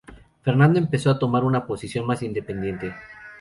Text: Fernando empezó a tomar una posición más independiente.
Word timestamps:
Fernando 0.41 0.79
empezó 0.79 1.11
a 1.11 1.19
tomar 1.19 1.43
una 1.43 1.67
posición 1.67 2.07
más 2.07 2.23
independiente. 2.23 2.95